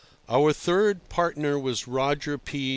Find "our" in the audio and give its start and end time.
0.27-0.51